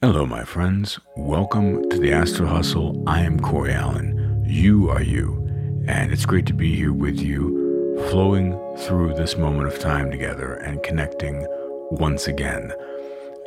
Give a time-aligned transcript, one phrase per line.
[0.00, 1.00] Hello, my friends.
[1.16, 3.02] Welcome to the Astral Hustle.
[3.08, 4.44] I am Cory Allen.
[4.46, 5.44] You are you.
[5.88, 10.54] And it's great to be here with you, flowing through this moment of time together
[10.54, 11.44] and connecting
[11.90, 12.72] once again.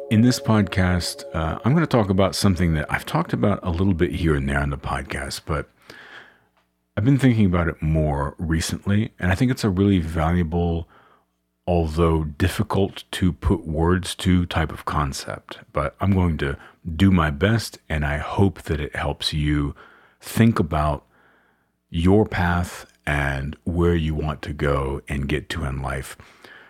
[0.09, 3.69] In this podcast, uh, I'm going to talk about something that I've talked about a
[3.69, 5.69] little bit here and there on the podcast, but
[6.97, 10.89] I've been thinking about it more recently, and I think it's a really valuable
[11.71, 15.59] although difficult to put words to type of concept.
[15.71, 16.57] But I'm going to
[16.97, 19.73] do my best, and I hope that it helps you
[20.19, 21.05] think about
[21.89, 26.17] your path and where you want to go and get to in life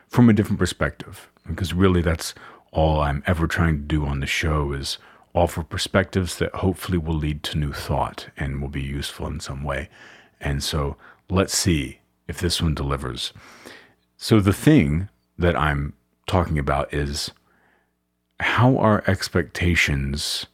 [0.07, 1.31] from a different perspective.
[1.47, 2.35] Because really, that's
[2.71, 4.99] all I'm ever trying to do on the show is
[5.33, 9.63] offer perspectives that hopefully will lead to new thought and will be useful in some
[9.63, 9.89] way.
[10.39, 10.95] And so
[11.27, 13.33] let's see if this one delivers.
[14.23, 15.93] So, the thing that I'm
[16.27, 17.31] talking about is
[18.39, 20.45] how our expectations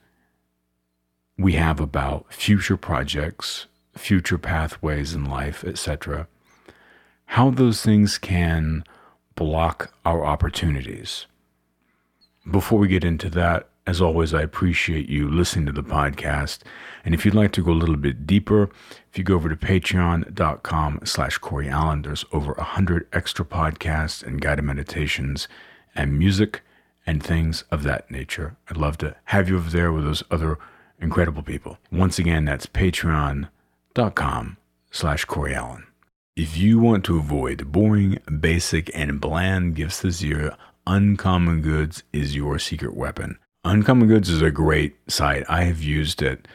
[1.38, 6.30] we have about future projects, future pathways in life, etc.,
[7.26, 8.86] how those things can
[9.36, 11.26] block our opportunities.
[12.50, 16.60] Before we get into that, as always, I appreciate you listening to the podcast.
[17.06, 18.70] And if you'd like to go a little bit deeper,
[19.10, 24.42] if you go over to patreon.com slash Cory Allen, there's over 100 extra podcasts and
[24.42, 25.48] guided meditations
[25.96, 26.64] and music
[27.06, 28.58] and things of that nature.
[28.70, 30.60] I'd love to have you over there with those other
[31.00, 31.78] incredible people.
[31.90, 34.58] Once again, that's patreon.com
[34.92, 35.88] slash Cory Allen.
[36.36, 42.36] If you want to avoid boring, basic, and bland gifts this year, Uncommon Goods is
[42.36, 43.40] your secret weapon.
[43.68, 45.44] Uncommon Goods is a great site.
[45.50, 46.48] I have used it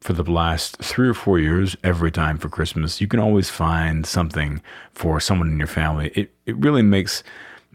[0.00, 3.02] for the last three or four years every time for Christmas.
[3.02, 6.10] You can always find something for someone in your family.
[6.14, 7.22] It, it really makes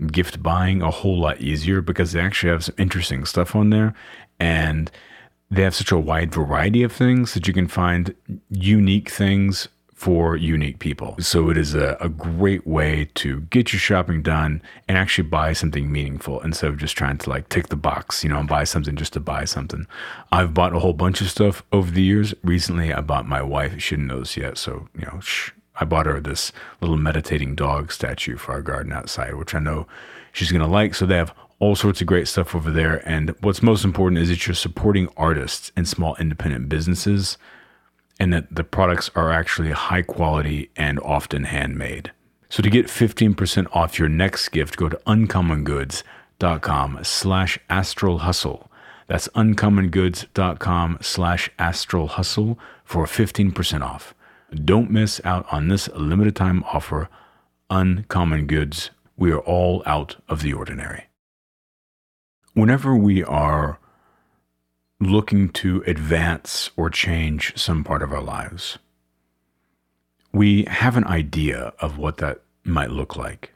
[0.07, 3.93] gift buying a whole lot easier because they actually have some interesting stuff on there
[4.39, 4.89] and
[5.51, 8.15] they have such a wide variety of things that you can find
[8.49, 9.67] unique things
[9.99, 11.13] for unique people.
[11.19, 15.51] So it is a, a great way to get your shopping done and actually buy
[15.51, 18.63] something meaningful instead of just trying to like tick the box, you know, and buy
[18.63, 19.87] something just to buy something.
[20.31, 22.33] I've bought a whole bunch of stuff over the years.
[22.45, 24.57] Recently, I bought my wife, she didn't know this yet.
[24.57, 28.93] So, you know, shh, I bought her this little meditating dog statue for our garden
[28.93, 29.85] outside, which I know
[30.31, 30.95] she's to like.
[30.95, 33.05] So they have all sorts of great stuff over there.
[33.05, 37.37] And what's most important is that you're supporting artists and small independent businesses
[38.19, 42.11] and that the products are actually high quality and often handmade.
[42.49, 48.71] So to get 15% off your next gift, go to uncommongoods.com slash astral hustle.
[49.07, 54.13] That's uncommongoods.com slash astral hustle for 15% off.
[54.53, 57.07] Don't miss out on this limited time offer.
[57.69, 58.89] Uncommon Goods.
[59.15, 61.05] We are all out of the ordinary.
[62.53, 63.79] Whenever we are
[64.99, 68.77] looking to advance or change some part of our lives.
[70.33, 73.53] We have an idea of what that might look like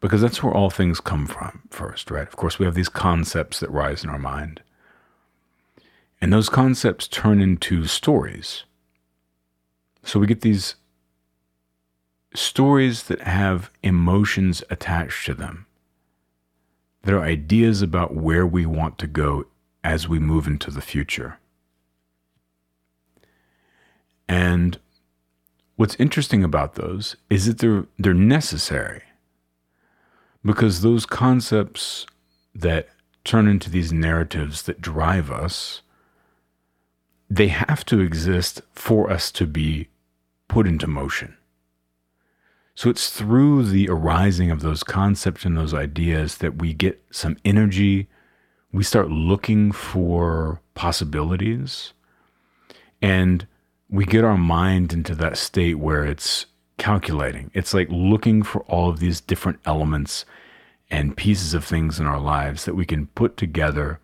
[0.00, 2.28] because that's where all things come from first, right?
[2.28, 4.60] Of course, we have these concepts that rise in our mind.
[6.20, 8.64] And those concepts turn into stories.
[10.02, 10.76] So we get these
[12.34, 15.66] stories that have emotions attached to them.
[17.06, 19.46] that are ideas about where we want to go
[19.86, 21.38] as we move into the future.
[24.28, 24.80] And
[25.76, 29.04] what's interesting about those is that they're they're necessary
[30.44, 32.04] because those concepts
[32.52, 32.88] that
[33.22, 35.82] turn into these narratives that drive us
[37.30, 39.88] they have to exist for us to be
[40.48, 41.36] put into motion.
[42.74, 47.36] So it's through the arising of those concepts and those ideas that we get some
[47.44, 48.08] energy
[48.72, 51.92] we start looking for possibilities
[53.00, 53.46] and
[53.88, 56.46] we get our mind into that state where it's
[56.78, 57.50] calculating.
[57.54, 60.24] It's like looking for all of these different elements
[60.90, 64.00] and pieces of things in our lives that we can put together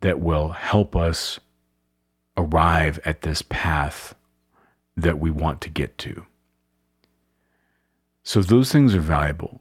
[0.00, 1.40] that will help us
[2.36, 4.14] arrive at this path
[4.96, 6.26] that we want to get to.
[8.22, 9.60] So those things are valuable.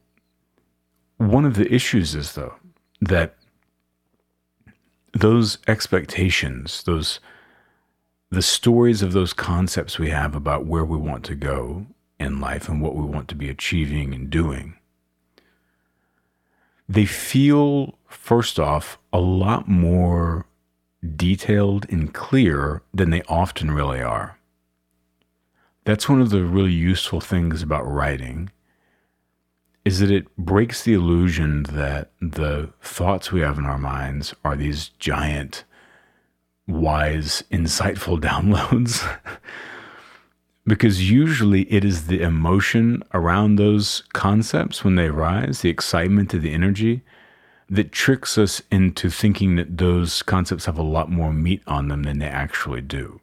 [1.17, 2.55] One of the issues is, though,
[3.01, 3.35] that
[5.13, 7.19] those expectations, those
[8.31, 11.85] the stories of those concepts we have about where we want to go
[12.19, 14.75] in life and what we want to be achieving and doing,
[16.89, 20.47] they feel, first off, a lot more
[21.15, 24.39] detailed and clear than they often really are.
[25.85, 28.49] That's one of the really useful things about writing
[29.85, 34.55] is that it breaks the illusion that the thoughts we have in our minds are
[34.55, 35.65] these giant
[36.67, 39.05] wise, insightful downloads.
[40.65, 46.53] because usually it is the emotion around those concepts when they rise, the excitement the
[46.53, 47.01] energy,
[47.69, 52.03] that tricks us into thinking that those concepts have a lot more meat on them
[52.03, 53.19] than they actually do.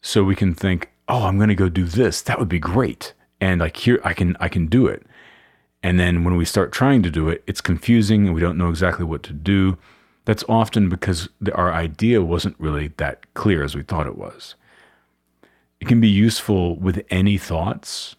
[0.00, 2.20] So we can think, oh, I'm going to go do this.
[2.22, 3.14] That would be great.
[3.40, 5.04] And like here, I can, I can do it.
[5.82, 8.68] And then when we start trying to do it, it's confusing and we don't know
[8.68, 9.78] exactly what to do.
[10.24, 14.54] That's often because the, our idea wasn't really that clear as we thought it was.
[15.80, 18.16] It can be useful with any thoughts,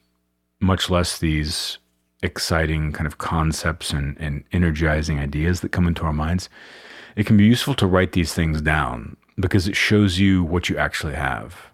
[0.62, 1.78] much less these
[2.24, 6.50] exciting kind of concepts and, and energizing ideas that come into our minds.
[7.16, 10.78] It can be useful to write these things down because it shows you what you
[10.78, 11.70] actually have.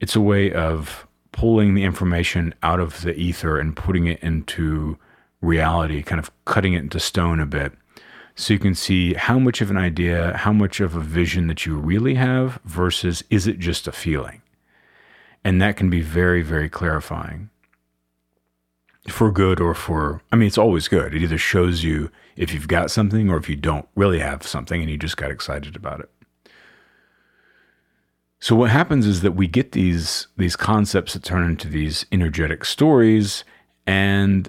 [0.00, 4.98] It's a way of pulling the information out of the ether and putting it into
[5.40, 7.72] reality, kind of cutting it into stone a bit.
[8.34, 11.64] So you can see how much of an idea, how much of a vision that
[11.64, 14.42] you really have versus is it just a feeling?
[15.42, 17.50] And that can be very, very clarifying
[19.08, 21.14] for good or for, I mean, it's always good.
[21.14, 24.80] It either shows you if you've got something or if you don't really have something
[24.80, 26.10] and you just got excited about it.
[28.46, 32.64] So what happens is that we get these these concepts that turn into these energetic
[32.64, 33.42] stories
[33.88, 34.48] and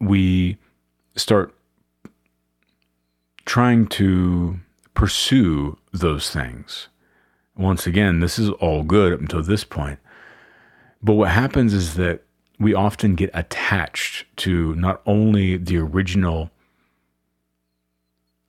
[0.00, 0.56] we
[1.14, 1.54] start
[3.44, 4.58] trying to
[4.94, 6.88] pursue those things.
[7.56, 10.00] Once again, this is all good up until this point.
[11.00, 12.24] But what happens is that
[12.58, 16.50] we often get attached to not only the original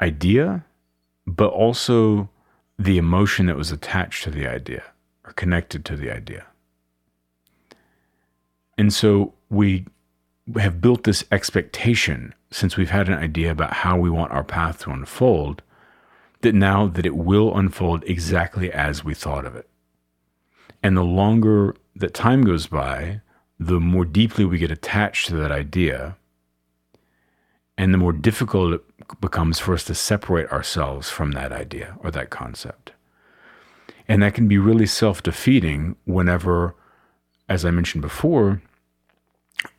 [0.02, 0.66] idea,
[1.28, 2.28] but also
[2.78, 4.84] the emotion that was attached to the idea
[5.26, 6.46] or connected to the idea.
[8.78, 9.86] And so we
[10.58, 14.80] have built this expectation since we've had an idea about how we want our path
[14.82, 15.62] to unfold
[16.42, 19.68] that now that it will unfold exactly as we thought of it.
[20.82, 23.22] And the longer that time goes by,
[23.58, 26.18] the more deeply we get attached to that idea,
[27.78, 32.12] and the more difficult it becomes for us to separate ourselves from that idea or
[32.12, 32.92] that concept.
[34.08, 36.76] And that can be really self defeating whenever,
[37.50, 38.62] as I mentioned before,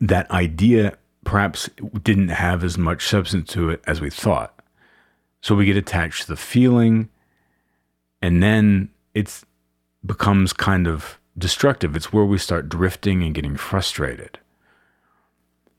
[0.00, 1.68] that idea perhaps
[2.02, 4.58] didn't have as much substance to it as we thought.
[5.40, 7.10] So we get attached to the feeling,
[8.22, 9.42] and then it
[10.04, 11.94] becomes kind of destructive.
[11.96, 14.38] It's where we start drifting and getting frustrated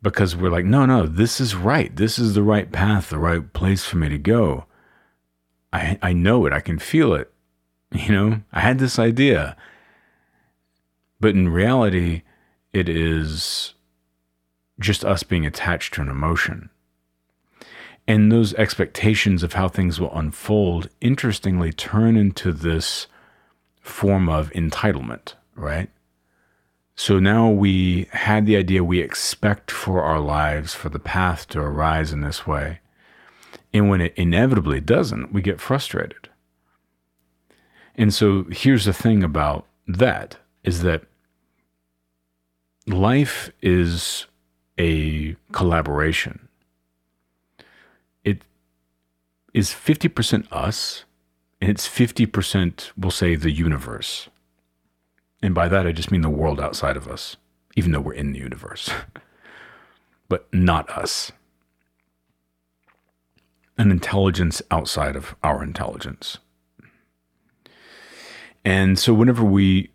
[0.01, 1.95] because we're like, no, no, this is right.
[1.95, 4.65] This is the right path, the right place for me to go.
[5.74, 6.53] I, I know it.
[6.53, 7.31] I can feel it.
[7.92, 9.56] You know, I had this idea.
[11.21, 12.24] But in reality,
[12.74, 13.74] it is
[14.81, 16.71] just us being attached to an emotion.
[18.06, 23.07] And those expectations of how things will unfold, interestingly, turn into this
[23.80, 25.89] form of entitlement right?
[26.95, 31.59] So now we had the idea we expect for our lives, for the path to
[31.59, 32.80] arise in this way.
[33.74, 36.30] And when it inevitably doesn't, we get frustrated.
[37.95, 41.03] And so here's the thing about that is that
[42.88, 44.25] life is
[44.77, 46.47] a collaboration.
[48.24, 48.44] It
[49.53, 51.03] is 50% us,
[51.59, 54.30] and it's 50%, we'll say, the universe.
[55.42, 57.37] And by that, I just mean the world outside of us,
[57.75, 58.89] even though we're in the universe,
[60.30, 61.31] but not us.
[63.77, 66.37] An intelligence outside of our intelligence.
[68.63, 69.92] And so, whenever we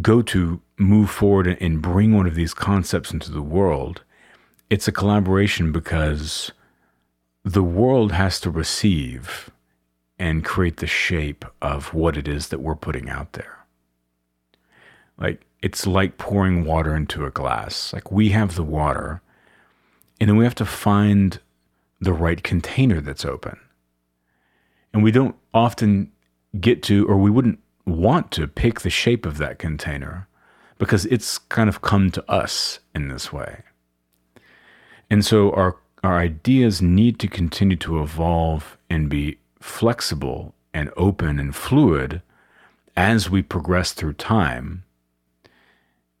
[0.00, 4.02] go to move forward and bring one of these concepts into the world,
[4.70, 6.52] it's a collaboration because
[7.44, 9.50] the world has to receive
[10.18, 13.53] and create the shape of what it is that we're putting out there.
[15.18, 17.92] Like it's like pouring water into a glass.
[17.92, 19.22] Like we have the water,
[20.20, 21.38] and then we have to find
[22.00, 23.58] the right container that's open.
[24.92, 26.12] And we don't often
[26.60, 30.28] get to, or we wouldn't want to pick the shape of that container
[30.78, 33.62] because it's kind of come to us in this way.
[35.10, 41.38] And so our, our ideas need to continue to evolve and be flexible and open
[41.38, 42.22] and fluid
[42.96, 44.83] as we progress through time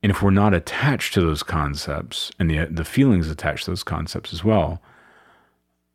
[0.04, 3.82] and if we're not attached to those concepts and the, the feelings attached to those
[3.82, 4.82] concepts as well,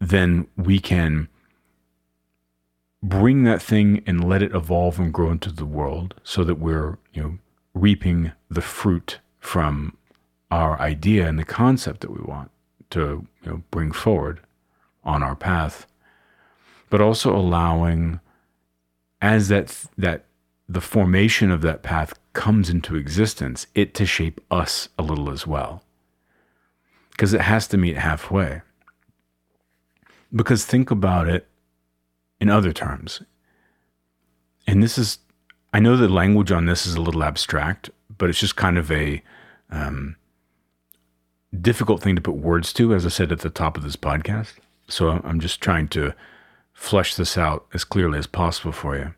[0.02, 1.30] then we can
[3.04, 6.98] bring that thing and let it evolve and grow into the world so that we're,
[7.14, 7.38] you know,
[7.76, 9.96] reaping the fruit from
[10.50, 12.50] our idea and the concept that we want
[12.90, 14.40] to you know, bring forward
[15.04, 15.86] on our path.
[16.90, 18.20] but also allowing
[19.22, 20.26] as that that
[20.68, 25.46] the formation of that path comes into existence, it to shape us a little as
[25.48, 25.84] well.
[27.12, 28.62] Because it has to meet halfway.
[30.34, 31.48] Because think about it
[32.40, 33.22] in other terms.
[34.68, 35.20] And this is,
[35.74, 38.92] I know the language on this is a little abstract, but it's just kind of
[38.92, 39.22] a
[39.72, 40.16] um,
[41.60, 44.54] difficult thing to put words to, as I said at the top of this podcast.
[44.88, 46.14] So I'm just trying to
[46.74, 49.14] flesh this out as clearly as possible for you.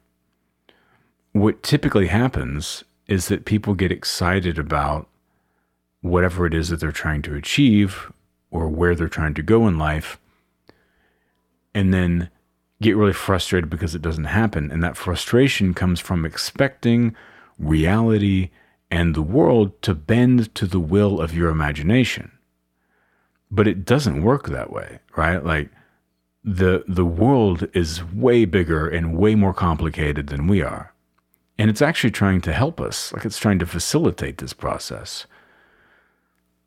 [1.33, 5.05] What typically happens is that people get excited about
[5.99, 8.09] whatever it is that they're trying to achieve
[8.49, 10.17] or where they're trying to go in life,
[11.75, 12.29] and then
[12.81, 14.71] get really frustrated because it doesn't happen.
[14.71, 17.13] And that frustration comes from expecting
[17.59, 18.49] reality
[18.89, 22.31] and the world to bend to the will of your imagination.
[23.49, 25.43] But it doesn't work that way, right?
[25.43, 25.69] Like
[26.45, 30.93] the the world is way bigger and way more complicated than we are.
[31.57, 35.25] And it's actually trying to help us, like it's trying to facilitate this process.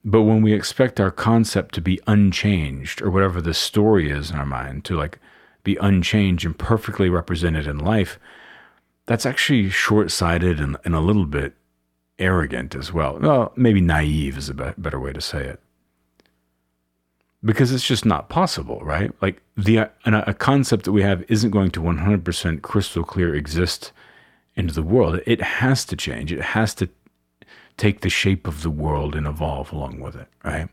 [0.05, 4.37] But when we expect our concept to be unchanged or whatever the story is in
[4.37, 5.19] our mind to like
[5.63, 8.19] be unchanged and perfectly represented in life,
[9.07, 11.55] that's actually short sighted and, and, a little bit
[12.19, 13.19] arrogant as well.
[13.19, 15.61] Well, maybe naive is a be- better way to say it.
[17.43, 19.11] Because it's just not possible, right?
[19.21, 23.35] Like the uh, a, a concept that we have isn't going to 100% crystal clear
[23.35, 23.93] exist
[24.57, 25.21] into the world.
[25.27, 26.33] It has to change.
[26.33, 26.89] It has to
[27.77, 30.69] take the shape of the world and evolve along with it, right?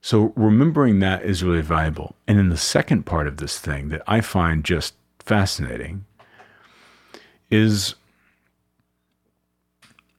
[0.00, 2.16] So remembering that is really valuable.
[2.26, 6.04] And then the second part of this thing that I find just fascinating
[7.50, 7.94] is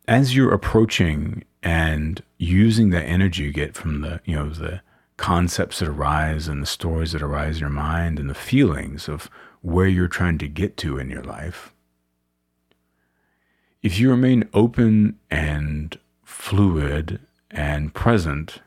[0.07, 4.81] as you're approaching and using the energy you get from the, you know, the
[5.17, 9.29] concepts that arise and the stories that arise in your mind and the feelings of
[9.61, 11.72] where you're trying to get to in your life,
[13.83, 17.19] if you remain open and fluid
[17.51, 18.59] and present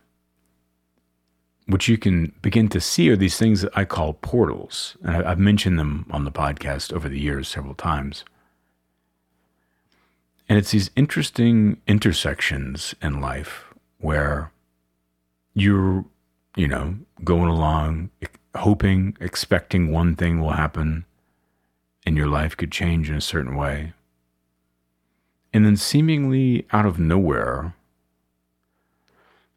[1.66, 4.96] what you can begin to see are these things that I call portals.
[5.02, 8.25] And I've mentioned them on the podcast over the years several times.
[10.49, 13.64] And it's these interesting intersections in life
[13.99, 14.52] where
[15.54, 16.04] you're,
[16.54, 18.11] you know, going along,
[18.54, 21.04] hoping, expecting one thing will happen
[22.04, 23.92] and your life could change in a certain way.
[25.56, 27.75] And then seemingly out of nowhere,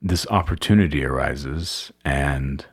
[0.02, 2.66] this opportunity arises and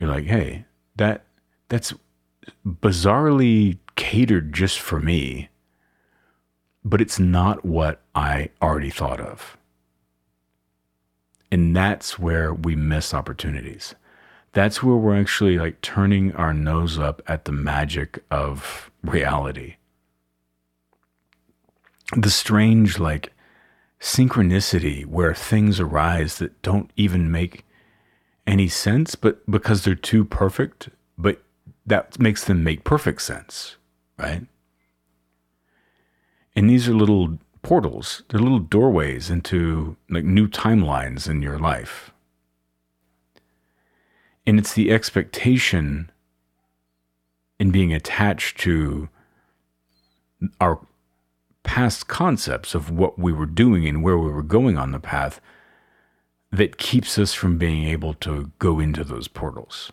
[0.00, 0.64] you're like, hey,
[0.96, 1.26] that
[1.68, 1.94] that's
[2.66, 5.48] bizarrely catered just for me,
[6.84, 9.56] but it's not what I already thought of.
[11.52, 13.94] And that's where we miss opportunities.
[14.54, 19.76] That's where we're actually like turning our nose up at the magic of reality.
[22.16, 23.32] The strange, like,
[24.00, 27.64] synchronicity where things arise that don't even make
[28.46, 31.42] any sense, but because they're too perfect, but
[31.84, 33.76] that makes them make perfect sense,
[34.18, 34.46] right?
[36.56, 42.12] And these are little portals, they're little doorways into like new timelines in your life.
[44.46, 46.10] And it's the expectation
[47.58, 49.08] in being attached to
[50.60, 50.78] our
[51.68, 55.38] past concepts of what we were doing and where we were going on the path
[56.50, 59.92] that keeps us from being able to go into those portals.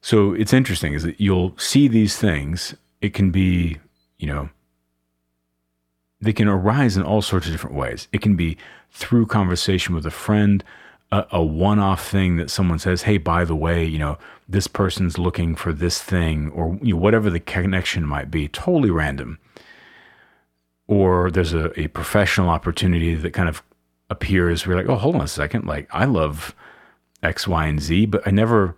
[0.00, 2.76] So it's interesting is that you'll see these things.
[3.00, 3.78] It can be,
[4.16, 4.48] you know,
[6.20, 8.06] they can arise in all sorts of different ways.
[8.12, 8.56] It can be
[8.92, 10.62] through conversation with a friend,
[11.10, 14.68] a, a one off thing that someone says, hey, by the way, you know, this
[14.68, 19.40] person's looking for this thing, or you know, whatever the connection might be, totally random
[20.86, 23.62] or there's a, a professional opportunity that kind of
[24.10, 24.66] appears.
[24.66, 25.66] We're like, oh, hold on a second.
[25.66, 26.54] Like, I love
[27.22, 28.76] X, Y, and Z, but I never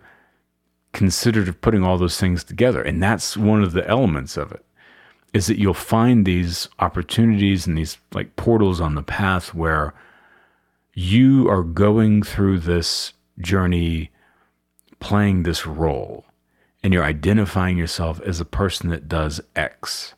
[0.93, 2.81] considered putting all those things together.
[2.81, 4.63] And that's one of the elements of it
[5.33, 9.93] is that you'll find these opportunities and these like portals on the path where
[10.93, 14.09] you are going through this journey
[14.99, 16.25] playing this role
[16.81, 20.13] and you're identifying yourself as a person that does X.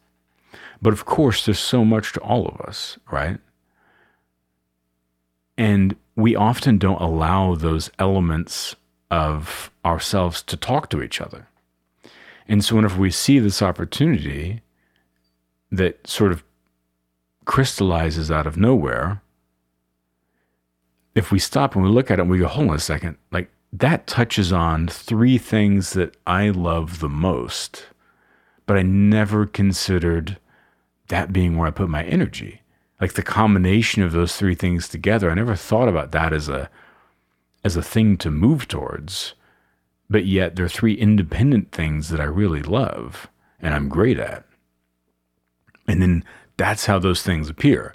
[0.82, 3.40] But of course, there's so much to all of us, right?
[5.58, 8.76] And we often don't allow those elements
[9.12, 11.48] of ourselves to talk to each other.
[12.48, 14.62] And so, whenever we see this opportunity
[15.72, 16.44] that sort of
[17.46, 19.22] crystallizes out of nowhere,
[21.14, 23.18] if we stop and we look at it and we go, hold on a second,
[23.32, 27.88] like that touches on three things that I love the most,
[28.66, 30.38] but I never considered
[31.10, 32.62] that being where I put my energy.
[33.00, 36.70] Like the combination of those three things together, I never thought about that as a
[37.64, 39.34] as a thing to move towards.
[40.10, 43.28] But yet they're three independent things that I really love
[43.62, 44.46] and I'm great at.
[45.88, 46.24] And then
[46.58, 47.94] that's how those things appear.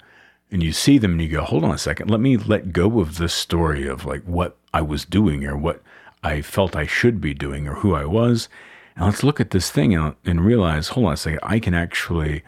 [0.51, 2.99] And you see them and you go, hold on a second, let me let go
[2.99, 5.81] of this story of like what I was doing or what
[6.23, 8.47] I felt I should be doing or who I was.
[8.95, 11.73] And let's look at this thing and, and realize, hold on a second, I can
[11.73, 12.43] actually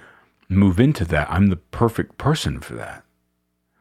[0.49, 1.29] move into that.
[1.29, 3.03] I'm the perfect person for that.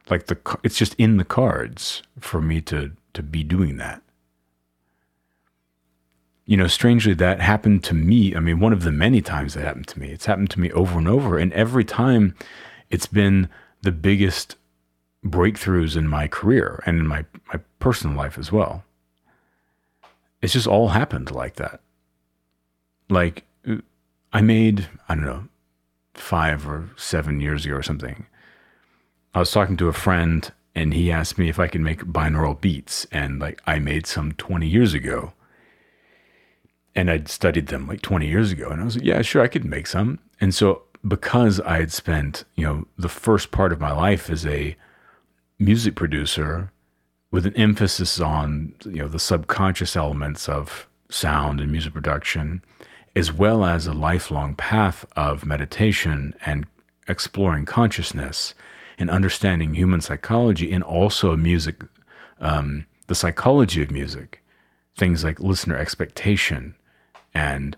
[0.08, 4.02] Like the it's just in the cards for me to to be doing that.
[6.44, 8.35] You know, strangely that happened to me.
[8.35, 10.11] I mean, one of the many times that happened to me.
[10.11, 12.37] It's happened to me over and over and every time
[12.88, 13.49] it's been
[13.82, 14.56] the biggest
[15.25, 18.85] breakthroughs in my career and in my my personal life as well.
[20.40, 21.80] It's just all happened like that.
[23.08, 23.78] Like uh,
[24.32, 25.49] I made, I don't know,
[26.18, 28.26] five or seven years ago or something.
[29.35, 32.61] I was talking to a friend and he asked me if I could make binaural
[32.61, 33.06] beats.
[33.11, 35.32] And like I made some 20 years ago.
[36.94, 38.68] And I'd studied them like 20 years ago.
[38.68, 40.18] And I was like, yeah, sure, I could make some.
[40.40, 44.46] And so because I had spent, you know, the first part of my life as
[44.46, 44.76] a
[45.58, 46.73] music producer
[47.30, 52.62] with an emphasis on, you know, the subconscious elements of sound and music production
[53.16, 56.66] as well as a lifelong path of meditation and
[57.08, 58.54] exploring consciousness
[58.99, 61.82] and understanding human psychology and also music,
[62.40, 64.42] um, the psychology of music,
[64.96, 66.75] things like listener expectation
[67.32, 67.75] and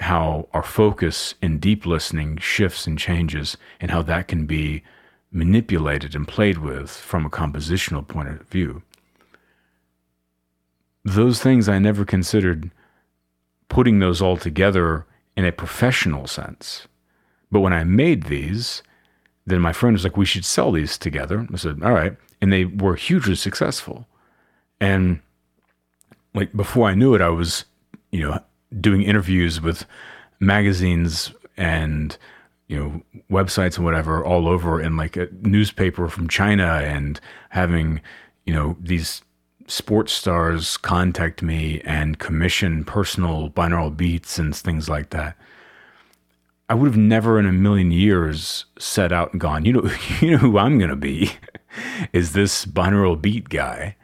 [0.00, 4.82] how our focus in deep listening shifts and changes and how that can be
[5.30, 8.82] manipulated and played with from a compositional point of view.
[11.04, 12.72] Those things I never considered
[13.74, 15.04] putting those all together
[15.36, 16.86] in a professional sense.
[17.50, 18.84] But when I made these,
[19.46, 21.44] then my friend was like, we should sell these together.
[21.52, 22.16] I said, all right.
[22.40, 24.06] And they were hugely successful.
[24.80, 25.18] And
[26.34, 27.64] like before I knew it, I was,
[28.12, 28.38] you know,
[28.80, 29.86] doing interviews with
[30.38, 32.16] magazines and,
[32.68, 37.18] you know, websites and whatever all over in like a newspaper from China and
[37.48, 38.00] having,
[38.46, 39.22] you know, these
[39.66, 45.36] sports stars contact me and commission personal binaural beats and things like that.
[46.68, 50.32] I would have never in a million years set out and gone, you know, you
[50.32, 51.32] know who I'm going to be
[52.12, 53.96] is this binaural beat guy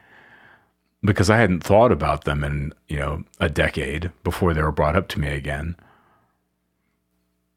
[1.03, 4.95] because I hadn't thought about them in, you know, a decade before they were brought
[4.95, 5.75] up to me again.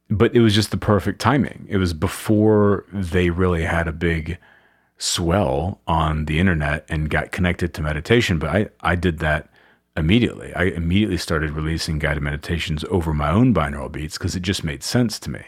[0.08, 1.66] But it was just the perfect timing.
[1.68, 4.38] It was before they really had a big
[5.04, 8.38] swell on the internet and got connected to meditation.
[8.38, 9.48] But I, I did that
[9.96, 10.52] immediately.
[10.54, 14.82] I immediately started releasing guided meditations over my own binaural beats because it just made
[14.82, 15.42] sense to me.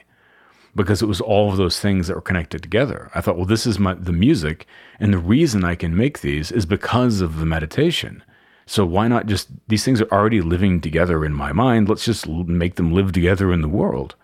[0.75, 3.11] Because it was all of those things that were connected together.
[3.14, 4.66] I thought, well, this is my the music,
[5.01, 8.23] and the reason I can make these is because of the meditation.
[8.66, 11.88] So why not just these things are already living together in my mind?
[11.88, 14.16] Let's just make them live together in the world.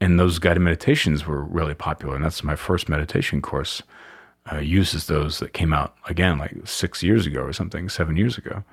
[0.00, 3.82] And those guided meditations were really popular, and that's my first meditation course
[4.50, 8.36] uh, uses those that came out again like six years ago or something, seven years
[8.38, 8.64] ago.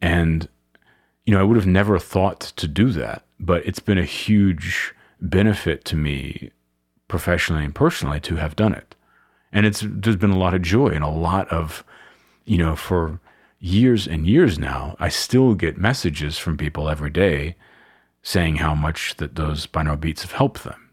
[0.00, 0.48] And,
[1.24, 4.94] you know, I would have never thought to do that, but it's been a huge
[5.20, 6.50] benefit to me
[7.08, 8.94] professionally and personally to have done it.
[9.52, 11.84] And it's there's been a lot of joy and a lot of,
[12.44, 13.20] you know, for
[13.58, 17.56] years and years now, I still get messages from people every day
[18.22, 20.83] saying how much that those binaural beats have helped them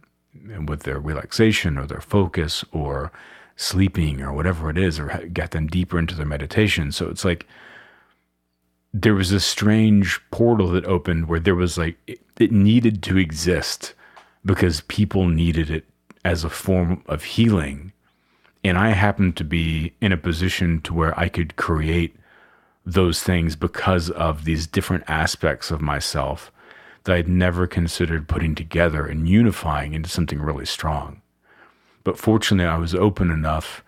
[0.66, 3.12] with their relaxation or their focus or
[3.56, 6.92] sleeping or whatever it is, or get them deeper into their meditation.
[6.92, 7.46] So it's like
[8.94, 13.18] there was this strange portal that opened where there was like it, it needed to
[13.18, 13.94] exist
[14.44, 15.86] because people needed it
[16.26, 17.92] as a form of healing.
[18.64, 22.16] And I happened to be in a position to where I could create
[22.86, 26.52] those things because of these different aspects of myself
[27.04, 31.22] that I'd never considered putting together and unifying into something really strong.
[32.04, 33.84] But fortunately, I was open enough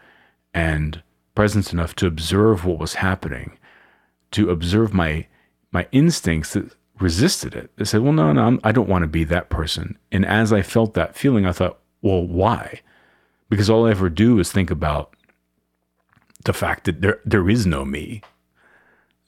[0.54, 1.02] and
[1.36, 3.58] present enough to observe what was happening,
[4.32, 5.28] to observe my
[5.72, 7.72] my instincts that resisted it.
[7.78, 10.26] They said, "Well, no, no, I'm, I do not want to be that person." And
[10.26, 12.82] as I felt that feeling, I thought, "Well, why?"
[13.50, 15.16] Because all I ever do is think about
[16.46, 18.22] the fact that there there is no me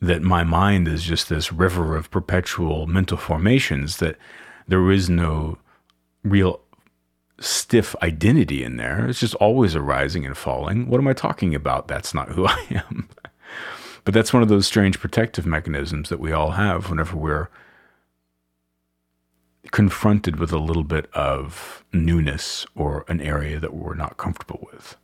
[0.05, 4.17] that my mind is just this river of perpetual mental formations, that
[4.67, 5.57] there is no
[6.23, 6.61] real
[7.39, 9.07] stiff identity in there.
[9.07, 10.89] It's just always arising and falling.
[10.89, 11.87] What am I talking about?
[11.87, 13.09] That's not who I am.
[14.03, 17.49] But that's one of those strange protective mechanisms that we all have whenever we're
[19.71, 24.95] confronted with a little bit of newness or an area that we're not comfortable with.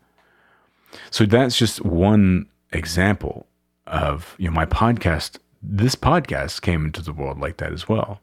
[1.10, 3.48] So that's just one example
[3.92, 5.38] of, you know, my podcast.
[5.62, 8.20] This podcast came into the world like that as well.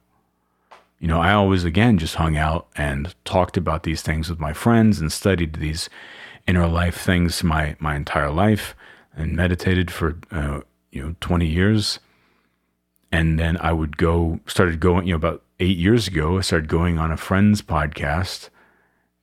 [0.99, 4.53] You know, I always, again, just hung out and talked about these things with my
[4.53, 5.89] friends and studied these
[6.49, 8.75] inner life things my, my entire life
[9.15, 12.01] and meditated for, uh, you know, 20 years.
[13.13, 16.69] And then I would go, started going, you know, about eight years ago, I started
[16.69, 18.49] going on a friend's podcast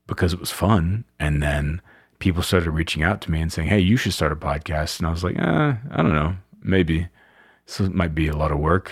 [0.08, 1.04] because it was fun.
[1.20, 1.82] And then
[2.20, 5.00] people started reaching out to me and saying, Hey, you should start a podcast.
[5.00, 7.08] And I was like, eh, I don't know, maybe.
[7.68, 8.92] It might be a lot of work.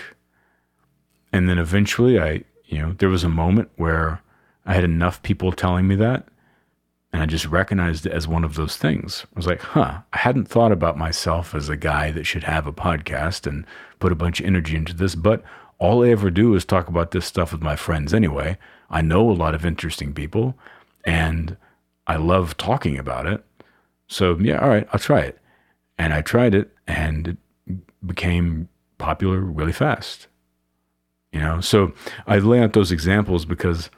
[1.31, 4.21] And then eventually I you know, there was a moment where
[4.65, 6.27] I had enough people telling me that,
[7.12, 9.25] and I just recognized it as one of those things.
[9.25, 12.65] I was like, huh, I hadn't thought about myself as a guy that should have
[12.65, 13.65] a podcast and
[13.99, 15.43] put a bunch of energy into this, but
[15.77, 18.57] all I ever do is talk about this stuff with my friends anyway.
[18.89, 20.55] I know a lot of interesting people,
[21.05, 21.55] and
[22.08, 23.44] I love talking about it.
[24.08, 25.39] So, yeah, all right, I'll try it.
[25.98, 27.38] And I tried it, and
[27.68, 30.28] it became popular really fast.
[31.32, 31.94] You know, so
[32.28, 33.89] I lay out those examples because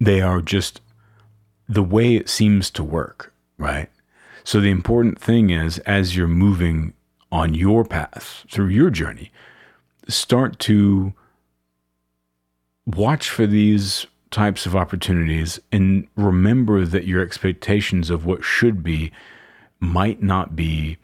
[0.00, 0.80] they are just
[1.68, 3.90] the way it seems to work, right?
[4.44, 6.94] So the important thing is as you're moving
[7.30, 9.30] on your path through your journey,
[10.08, 11.12] start to
[12.86, 19.10] watch for these types of opportunities and remember that your expectations of what should be
[19.80, 20.98] might not be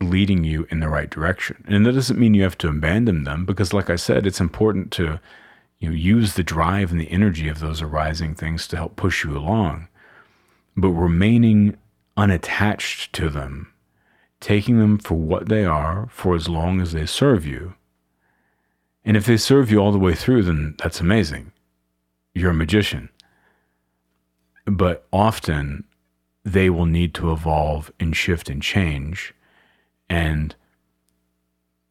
[0.00, 1.64] leading you in the right direction.
[1.66, 4.92] And that doesn't mean you have to abandon them because like I said, it's important
[4.92, 5.18] to
[5.80, 9.24] you know, use the drive and the energy of those arising things to help push
[9.24, 9.88] you along.
[10.76, 11.76] But remaining
[12.16, 13.72] unattached to them,
[14.40, 17.74] taking them for what they are for as long as they serve you.
[19.04, 21.52] And if they serve you all the way through, then that's amazing.
[22.38, 23.08] You're a magician.
[24.64, 25.84] But often
[26.44, 29.34] they will need to evolve and shift and change
[30.08, 30.54] and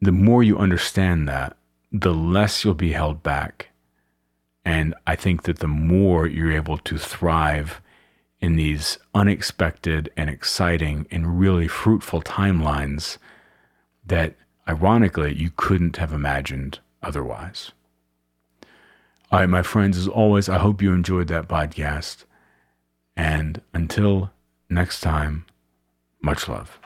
[0.01, 1.57] the more you understand that,
[1.91, 3.69] the less you'll be held back.
[4.65, 7.81] And I think that the more you're able to thrive
[8.39, 13.17] in these unexpected and exciting and really fruitful timelines
[14.05, 14.35] that
[14.67, 17.71] ironically you couldn't have imagined otherwise.
[19.29, 22.23] All right, my friends, as always, I hope you enjoyed that podcast.
[23.17, 24.31] And until
[24.69, 25.45] next time,
[26.21, 26.79] much love.